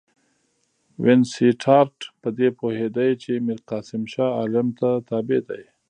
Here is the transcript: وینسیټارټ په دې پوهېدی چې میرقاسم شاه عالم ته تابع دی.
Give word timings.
وینسیټارټ 1.03 1.97
په 2.21 2.29
دې 2.37 2.49
پوهېدی 2.59 3.09
چې 3.23 3.43
میرقاسم 3.47 4.01
شاه 4.13 4.31
عالم 4.39 4.67
ته 4.79 4.89
تابع 5.09 5.39
دی. 5.49 5.63